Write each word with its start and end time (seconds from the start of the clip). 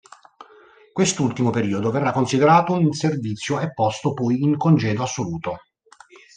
Per 0.01 0.91
quest'ultimo 0.93 1.51
periodo 1.51 1.91
verrà 1.91 2.11
considerato 2.11 2.75
in 2.79 2.91
servizio 2.91 3.59
e 3.59 3.71
posto 3.71 4.13
poi 4.15 4.41
in 4.41 4.57
congedo 4.57 5.03
assoluto. 5.03 5.57